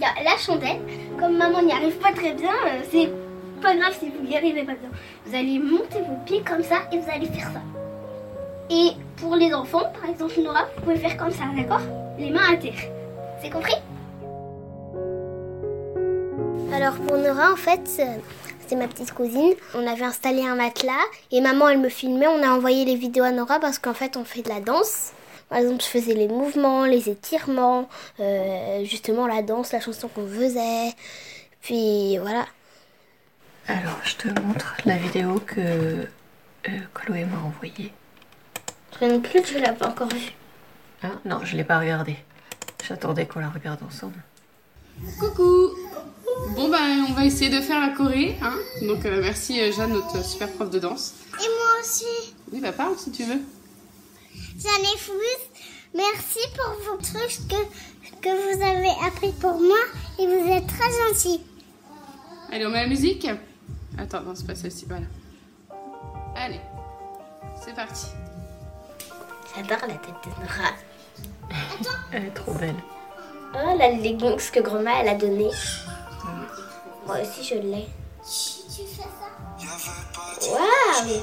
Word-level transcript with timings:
la 0.00 0.36
chandelle. 0.38 0.80
Comme 1.18 1.36
maman 1.36 1.62
n'y 1.62 1.72
arrive 1.72 1.96
pas 1.96 2.12
très 2.12 2.32
bien, 2.32 2.52
euh, 2.66 2.82
c'est 2.90 3.10
pas 3.60 3.76
grave 3.76 3.94
si 3.98 4.10
vous 4.10 4.26
n'y 4.26 4.36
arrivez 4.36 4.64
pas 4.64 4.74
bien. 4.74 4.90
Vous 5.26 5.34
allez 5.34 5.58
monter 5.58 6.00
vos 6.00 6.16
pieds 6.24 6.42
comme 6.42 6.62
ça 6.62 6.76
et 6.92 6.98
vous 6.98 7.10
allez 7.10 7.26
faire 7.26 7.50
ça. 7.52 7.60
Et 8.70 8.92
pour 9.16 9.36
les 9.36 9.52
enfants, 9.52 9.92
par 10.00 10.10
exemple 10.10 10.40
Nora, 10.40 10.66
vous 10.76 10.82
pouvez 10.82 10.96
faire 10.96 11.16
comme 11.16 11.30
ça, 11.30 11.44
d'accord? 11.56 11.82
Les 12.18 12.30
mains 12.30 12.52
à 12.52 12.56
terre. 12.56 12.72
C'est 13.40 13.50
compris? 13.50 13.76
Alors 16.74 16.94
pour 16.94 17.18
Nora, 17.18 17.52
en 17.52 17.56
fait, 17.56 17.88
euh, 18.00 18.16
c'est 18.66 18.76
ma 18.76 18.88
petite 18.88 19.12
cousine. 19.12 19.52
On 19.74 19.86
avait 19.86 20.04
installé 20.04 20.42
un 20.42 20.54
matelas 20.54 20.92
et 21.30 21.40
maman, 21.40 21.68
elle 21.68 21.78
me 21.78 21.90
filmait. 21.90 22.28
On 22.28 22.42
a 22.42 22.48
envoyé 22.48 22.84
les 22.84 22.96
vidéos 22.96 23.24
à 23.24 23.30
Nora 23.30 23.60
parce 23.60 23.78
qu'en 23.78 23.94
fait, 23.94 24.16
on 24.16 24.24
fait 24.24 24.42
de 24.42 24.48
la 24.48 24.60
danse. 24.60 25.12
Par 25.52 25.60
exemple, 25.60 25.82
je 25.82 25.88
faisais 25.88 26.14
les 26.14 26.28
mouvements, 26.28 26.86
les 26.86 27.10
étirements, 27.10 27.86
euh, 28.20 28.82
justement 28.86 29.26
la 29.26 29.42
danse, 29.42 29.70
la 29.72 29.80
chanson 29.80 30.08
qu'on 30.08 30.26
faisait. 30.26 30.94
Puis 31.60 32.16
voilà. 32.16 32.46
Alors, 33.68 33.98
je 34.02 34.16
te 34.16 34.40
montre 34.40 34.78
la 34.86 34.96
vidéo 34.96 35.38
que 35.40 35.60
euh, 35.60 36.06
Chloé 36.94 37.26
m'a 37.26 37.36
envoyée. 37.40 37.92
Je 38.98 39.04
ne 39.04 39.18
plus, 39.18 39.44
je 39.46 39.58
l'ai 39.58 39.72
pas 39.72 39.88
encore 39.88 40.08
vue. 40.08 40.32
Ah, 41.02 41.08
non, 41.26 41.40
je 41.44 41.54
l'ai 41.54 41.64
pas 41.64 41.78
regardée. 41.80 42.16
J'attendais 42.88 43.26
qu'on 43.26 43.40
la 43.40 43.50
regarde 43.50 43.80
ensemble. 43.86 44.22
Coucou 45.20 45.68
Bon 46.56 46.70
ben 46.70 47.04
on 47.10 47.12
va 47.12 47.26
essayer 47.26 47.50
de 47.50 47.60
faire 47.60 47.78
la 47.78 47.94
choré, 47.94 48.38
hein 48.40 48.56
Donc 48.86 49.04
euh, 49.04 49.20
merci 49.20 49.70
Jeanne, 49.70 49.92
notre 49.92 50.24
super 50.24 50.50
prof 50.50 50.70
de 50.70 50.78
danse. 50.78 51.12
Et 51.34 51.42
moi 51.42 51.82
aussi. 51.82 52.06
Oui 52.50 52.60
bah 52.60 52.72
parle 52.72 52.96
si 52.96 53.10
tu 53.12 53.24
veux. 53.24 53.42
J'en 54.58 54.82
ai 54.82 54.98
fou. 54.98 55.12
Merci 55.94 56.38
pour 56.56 56.74
vos 56.84 56.96
trucs 57.02 57.48
que, 57.48 58.20
que 58.20 58.28
vous 58.28 58.62
avez 58.62 59.06
appris 59.06 59.32
pour 59.32 59.60
moi 59.60 59.78
et 60.18 60.26
vous 60.26 60.50
êtes 60.50 60.66
très 60.66 60.90
gentil. 60.90 61.40
Allez 62.50 62.66
on 62.66 62.70
met 62.70 62.82
la 62.82 62.88
musique 62.88 63.26
Attends, 63.98 64.22
non 64.22 64.34
c'est 64.34 64.46
pas 64.46 64.54
celle-ci, 64.54 64.86
voilà. 64.86 65.06
Allez, 66.34 66.60
c'est 67.62 67.74
parti. 67.74 68.06
J'adore 69.54 69.86
la 69.86 69.94
tête 69.94 70.14
de 70.24 70.30
Nora. 70.30 70.70
Elle 72.10 72.26
est 72.26 72.30
trop 72.30 72.54
belle. 72.54 72.76
Oh, 73.54 73.76
la 73.76 73.90
leggings 73.90 74.50
que 74.50 74.60
grand-mère 74.60 74.96
elle 75.00 75.08
a 75.08 75.14
donné. 75.14 75.50
Moi 77.06 77.16
aussi 77.20 77.44
je 77.44 77.54
l'ai. 77.56 77.86
Tu 78.24 78.82
fais 78.86 79.02
ça 79.02 79.32
Waouh 80.50 81.22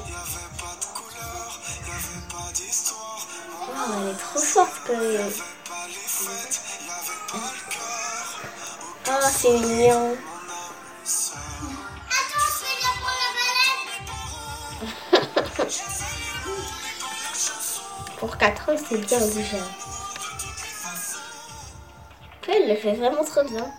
elle 4.02 4.08
est 4.08 4.18
trop 4.18 4.38
forte 4.38 4.80
quand 4.86 4.96
même. 4.96 5.30
Oh, 9.08 9.28
c'est 9.30 9.58
mignon. 9.58 10.16
Pour 18.18 18.36
4 18.36 18.68
ans, 18.68 18.76
c'est 18.76 18.98
bien 18.98 19.18
déjà. 19.18 19.58
Elle 22.52 22.68
le 22.68 22.74
fait 22.74 22.94
vraiment 22.94 23.24
trop 23.24 23.44
bien. 23.44 23.72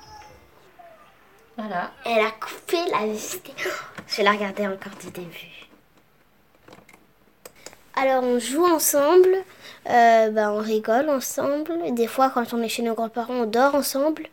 Voilà. 1.58 1.92
Elle 2.06 2.26
a 2.26 2.32
coupé 2.32 2.78
la 2.90 3.06
vidéo. 3.06 3.70
Je 4.08 4.18
vais 4.18 4.24
la 4.24 4.32
regarder 4.32 4.66
encore 4.66 4.94
du 5.02 5.12
début. 5.12 5.71
Alors 8.02 8.24
on 8.24 8.40
joue 8.40 8.66
ensemble, 8.66 9.30
euh, 9.88 10.32
bah, 10.32 10.52
on 10.52 10.58
rigole 10.58 11.08
ensemble. 11.08 11.94
Des 11.94 12.08
fois 12.08 12.32
quand 12.32 12.52
on 12.52 12.64
est 12.64 12.68
chez 12.68 12.82
nos 12.82 12.96
grands-parents, 12.96 13.42
on 13.42 13.46
dort 13.46 13.76
ensemble. 13.76 14.24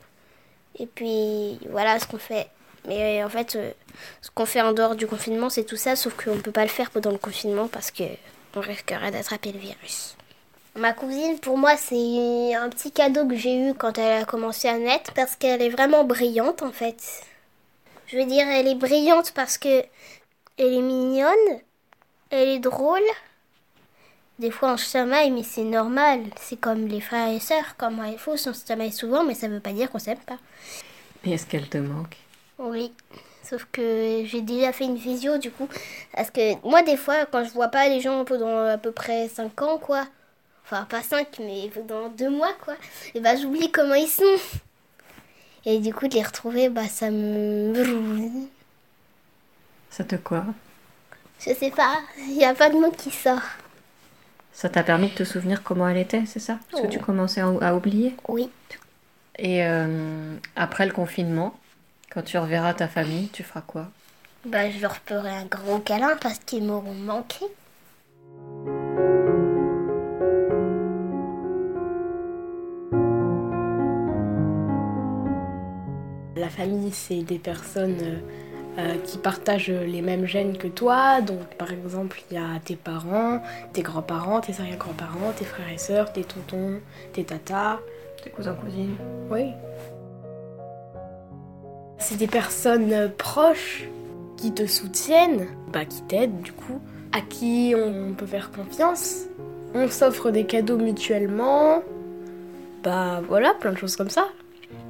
Et 0.78 0.86
puis 0.86 1.58
voilà 1.68 1.98
ce 1.98 2.06
qu'on 2.06 2.16
fait. 2.16 2.48
Mais 2.86 3.22
en 3.22 3.28
fait, 3.28 3.56
euh, 3.56 3.72
ce 4.22 4.30
qu'on 4.30 4.46
fait 4.46 4.62
en 4.62 4.72
dehors 4.72 4.96
du 4.96 5.06
confinement, 5.06 5.50
c'est 5.50 5.64
tout 5.64 5.76
ça, 5.76 5.96
sauf 5.96 6.14
qu'on 6.16 6.36
ne 6.36 6.40
peut 6.40 6.50
pas 6.50 6.62
le 6.62 6.70
faire 6.70 6.90
pendant 6.90 7.10
le 7.10 7.18
confinement 7.18 7.68
parce 7.68 7.90
que 7.90 8.04
on 8.56 8.60
risquerait 8.60 9.10
d'attraper 9.10 9.52
le 9.52 9.58
virus. 9.58 10.16
Ma 10.74 10.94
cousine, 10.94 11.38
pour 11.38 11.58
moi, 11.58 11.76
c'est 11.76 12.54
un 12.54 12.70
petit 12.70 12.90
cadeau 12.90 13.26
que 13.26 13.36
j'ai 13.36 13.54
eu 13.54 13.74
quand 13.74 13.98
elle 13.98 14.22
a 14.22 14.24
commencé 14.24 14.68
à 14.68 14.78
naître 14.78 15.12
parce 15.12 15.36
qu'elle 15.36 15.60
est 15.60 15.68
vraiment 15.68 16.04
brillante 16.04 16.62
en 16.62 16.72
fait. 16.72 17.02
Je 18.06 18.16
veux 18.16 18.24
dire, 18.24 18.48
elle 18.48 18.66
est 18.66 18.74
brillante 18.76 19.32
parce 19.34 19.58
que 19.58 19.84
elle 20.56 20.72
est 20.72 20.80
mignonne, 20.80 21.60
elle 22.30 22.48
est 22.48 22.60
drôle. 22.60 23.02
Des 24.38 24.50
fois 24.50 24.74
on 24.74 24.76
se 24.76 24.90
chamaille, 24.90 25.30
mais 25.30 25.42
c'est 25.42 25.64
normal. 25.64 26.20
C'est 26.40 26.60
comme 26.60 26.86
les 26.86 27.00
frères 27.00 27.32
et 27.32 27.40
sœurs, 27.40 27.76
comme 27.76 27.96
moi 27.96 28.08
et 28.08 28.16
Fausse, 28.16 28.46
on 28.46 28.54
se 28.54 28.66
chamaille 28.66 28.92
souvent, 28.92 29.24
mais 29.24 29.34
ça 29.34 29.48
veut 29.48 29.60
pas 29.60 29.72
dire 29.72 29.90
qu'on 29.90 29.98
s'aime 29.98 30.18
pas. 30.18 30.38
Et 31.24 31.32
est-ce 31.32 31.46
qu'elle 31.46 31.68
te 31.68 31.78
manque? 31.78 32.16
Oui. 32.58 32.92
Sauf 33.42 33.66
que 33.72 34.22
j'ai 34.24 34.42
déjà 34.42 34.72
fait 34.72 34.84
une 34.84 34.96
visio 34.96 35.38
du 35.38 35.50
coup. 35.50 35.68
Parce 36.14 36.30
que 36.30 36.54
moi, 36.68 36.82
des 36.82 36.96
fois, 36.96 37.26
quand 37.26 37.44
je 37.44 37.50
vois 37.50 37.68
pas 37.68 37.88
les 37.88 38.00
gens 38.00 38.24
pendant 38.24 38.66
à 38.66 38.78
peu 38.78 38.92
près 38.92 39.28
5 39.28 39.62
ans, 39.62 39.78
quoi. 39.78 40.06
Enfin, 40.64 40.84
pas 40.84 41.02
5, 41.02 41.26
mais 41.40 41.70
pendant 41.74 42.08
2 42.10 42.28
mois, 42.28 42.52
quoi. 42.62 42.74
Et 43.14 43.20
bah, 43.20 43.36
j'oublie 43.36 43.72
comment 43.72 43.94
ils 43.94 44.06
sont. 44.06 44.22
Et 45.64 45.78
du 45.78 45.94
coup, 45.94 46.08
de 46.08 46.14
les 46.14 46.22
retrouver, 46.22 46.68
bah, 46.68 46.86
ça 46.88 47.10
me. 47.10 48.46
Ça 49.90 50.04
te 50.04 50.16
quoi? 50.16 50.44
Je 51.40 51.54
sais 51.54 51.70
pas, 51.70 52.00
il 52.18 52.36
n'y 52.36 52.44
a 52.44 52.54
pas 52.54 52.68
de 52.68 52.74
mot 52.74 52.90
qui 52.90 53.10
sort. 53.10 53.40
Ça 54.60 54.68
t'a 54.68 54.82
permis 54.82 55.06
de 55.10 55.14
te 55.14 55.22
souvenir 55.22 55.62
comment 55.62 55.88
elle 55.88 55.98
était, 55.98 56.26
c'est 56.26 56.40
ça? 56.40 56.58
Parce 56.68 56.82
que 56.82 56.88
tu 56.88 56.98
Oh. 57.00 57.04
commençais 57.06 57.40
à, 57.40 57.46
à 57.60 57.74
oublier. 57.74 58.16
Oui. 58.26 58.50
Et 59.38 59.64
euh, 59.64 60.34
après 60.56 60.84
le 60.84 60.90
confinement, 60.90 61.54
quand 62.10 62.22
tu 62.22 62.38
reverras 62.38 62.74
ta 62.74 62.88
famille, 62.88 63.28
tu 63.28 63.44
feras 63.44 63.60
quoi? 63.60 63.86
Bah, 64.44 64.68
je 64.68 64.80
leur 64.80 64.96
ferai 65.06 65.30
un 65.30 65.44
grand 65.44 65.78
câlin 65.78 66.16
parce 66.20 66.40
qu'ils 66.40 66.64
m'auront 66.64 66.92
manqué. 66.92 67.44
La 76.36 76.48
famille, 76.48 76.92
c'est 76.92 77.22
des 77.22 77.38
personnes 77.38 77.96
euh, 78.00 78.18
euh, 78.78 78.94
qui 79.04 79.18
partagent 79.18 79.70
les 79.70 80.02
mêmes 80.02 80.24
gènes 80.24 80.56
que 80.56 80.68
toi. 80.68 81.20
Donc, 81.20 81.56
par 81.56 81.72
exemple, 81.72 82.22
il 82.30 82.36
y 82.36 82.40
a 82.40 82.60
tes 82.64 82.76
parents, 82.76 83.42
tes 83.72 83.82
grands-parents, 83.82 84.40
tes 84.40 84.52
arrière-grands-parents, 84.60 85.32
tes 85.36 85.44
frères 85.44 85.68
et 85.72 85.78
sœurs, 85.78 86.12
tes 86.12 86.22
tontons, 86.22 86.80
tes 87.12 87.24
tatas. 87.24 87.80
Tes 88.22 88.30
cousins, 88.30 88.54
cousines 88.54 88.96
Oui. 89.30 89.52
C'est 91.98 92.16
des 92.16 92.28
personnes 92.28 93.10
proches 93.18 93.88
qui 94.36 94.54
te 94.54 94.66
soutiennent, 94.66 95.48
bah, 95.72 95.84
qui 95.84 96.02
t'aident 96.02 96.40
du 96.40 96.52
coup, 96.52 96.80
à 97.12 97.20
qui 97.20 97.74
on 97.76 98.14
peut 98.14 98.26
faire 98.26 98.52
confiance. 98.52 99.24
On 99.74 99.88
s'offre 99.88 100.30
des 100.30 100.44
cadeaux 100.44 100.78
mutuellement. 100.78 101.82
Bah 102.84 103.20
voilà, 103.26 103.54
plein 103.54 103.72
de 103.72 103.76
choses 103.76 103.96
comme 103.96 104.10
ça. 104.10 104.28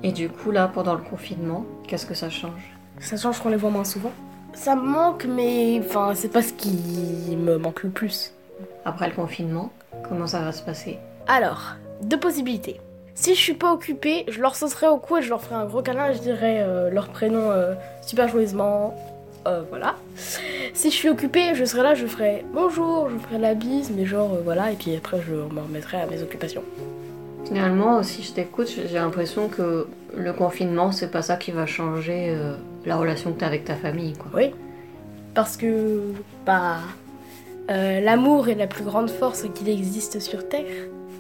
Et 0.03 0.13
du 0.13 0.29
coup, 0.29 0.51
là, 0.51 0.69
pendant 0.69 0.95
le 0.95 1.03
confinement, 1.03 1.65
qu'est-ce 1.87 2.07
que 2.07 2.15
ça 2.15 2.29
change? 2.29 2.78
Ça 3.01 3.17
change 3.17 3.41
qu'on 3.41 3.49
les 3.49 3.57
voit 3.57 3.71
moins 3.71 3.85
souvent. 3.85 4.13
Ça 4.55 4.75
me 4.75 4.83
manque, 4.83 5.25
mais 5.25 5.81
enfin, 5.85 6.13
c'est 6.15 6.33
pas 6.33 6.43
ce 6.43 6.53
qui 6.53 7.37
me 7.37 7.57
manque 7.59 7.83
le 7.83 7.91
plus. 7.91 8.33
Après 8.85 9.09
le 9.09 9.15
confinement, 9.15 9.71
comment 10.09 10.27
ça 10.27 10.41
va 10.41 10.53
se 10.53 10.63
passer? 10.63 10.99
Alors, 11.27 11.77
deux 12.03 12.19
possibilités. 12.19 12.81
Si 13.15 13.35
je 13.35 13.41
suis 13.41 13.55
pas 13.55 13.73
occupée, 13.73 14.25
je 14.29 14.41
leur 14.41 14.57
sauterai 14.57 14.89
au 14.89 14.99
cou 14.99 15.17
et 15.17 15.23
je 15.23 15.29
leur 15.29 15.43
ferai 15.43 15.57
un 15.57 15.65
gros 15.65 15.83
câlin 15.83 16.11
et 16.11 16.15
je 16.15 16.21
dirai 16.21 16.61
euh, 16.61 16.91
leur 16.91 17.09
prénom 17.09 17.51
euh, 17.51 17.75
super 18.03 18.29
joyeusement. 18.29 18.95
Euh, 19.47 19.63
voilà. 19.71 19.95
Si 20.17 20.91
je 20.91 20.95
suis 20.95 21.09
occupée, 21.09 21.55
je 21.55 21.65
serai 21.65 21.83
là, 21.83 21.95
je 21.95 22.07
ferai 22.07 22.45
bonjour, 22.53 23.09
je 23.11 23.17
ferai 23.19 23.39
la 23.39 23.55
bise, 23.55 23.91
mais 23.97 24.07
genre 24.07 24.35
euh, 24.35 24.41
voilà, 24.45 24.73
et 24.73 24.77
puis 24.77 24.95
après 24.97 25.21
je 25.27 25.35
me 25.35 25.61
remettrai 25.61 26.01
à 26.01 26.07
mes 26.07 26.23
occupations. 26.23 26.63
Finalement, 27.45 28.03
si 28.03 28.23
je 28.23 28.33
t'écoute, 28.33 28.69
j'ai 28.69 28.99
l'impression 28.99 29.49
que 29.49 29.87
le 30.17 30.33
confinement, 30.33 30.93
c'est 30.93 31.11
pas 31.11 31.23
ça 31.23 31.37
qui 31.37 31.51
va 31.51 31.67
changer 31.67 32.31
euh, 32.31 32.55
la 32.85 32.97
relation 32.97 33.33
que 33.33 33.39
tu 33.39 33.45
avec 33.45 33.65
ta 33.65 33.75
famille, 33.75 34.15
quoi. 34.15 34.31
Oui. 34.35 34.53
Parce 35.35 35.57
que, 35.57 36.01
bah, 36.45 36.79
euh, 37.71 38.01
l'amour 38.01 38.49
est 38.49 38.55
la 38.55 38.67
plus 38.67 38.85
grande 38.85 39.11
force 39.11 39.45
qu'il 39.55 39.69
existe 39.69 40.21
sur 40.21 40.49
Terre. 40.49 40.65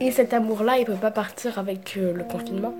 Et 0.01 0.11
cet 0.11 0.33
amour-là, 0.33 0.79
il 0.79 0.85
peut 0.85 0.95
pas 0.95 1.11
partir 1.11 1.59
avec 1.59 1.97
euh, 1.97 2.13
le 2.13 2.25
confinement. 2.25 2.75